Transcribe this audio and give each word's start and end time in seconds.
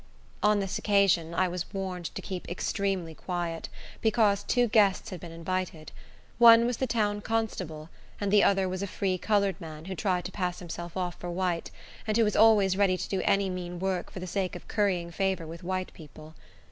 On 0.41 0.59
this 0.59 0.79
occasion, 0.79 1.35
I 1.35 1.47
was 1.47 1.71
warned 1.71 2.05
to 2.15 2.23
keep 2.23 2.49
extremely 2.49 3.13
quiet, 3.13 3.69
because 4.01 4.41
two 4.41 4.65
guests 4.67 5.11
had 5.11 5.19
been 5.19 5.31
invited. 5.31 5.91
One 6.39 6.65
was 6.65 6.77
the 6.77 6.87
town 6.87 7.21
constable, 7.21 7.91
and 8.19 8.31
the 8.33 8.43
other 8.43 8.67
was 8.67 8.81
a 8.81 8.87
free 8.87 9.19
colored 9.19 9.61
man, 9.61 9.85
who 9.85 9.93
tried 9.93 10.25
to 10.25 10.31
pass 10.31 10.57
himself 10.57 10.97
off 10.97 11.17
for 11.19 11.29
white, 11.29 11.69
and 12.07 12.17
who 12.17 12.23
was 12.23 12.35
always 12.35 12.75
ready 12.75 12.97
to 12.97 13.09
do 13.09 13.21
any 13.25 13.47
mean 13.47 13.77
work 13.77 14.09
for 14.09 14.19
the 14.19 14.25
sake 14.25 14.55
of 14.55 14.67
currying 14.67 15.11
favor 15.11 15.45
with 15.45 15.61
white 15.61 15.93
people. 15.93 16.33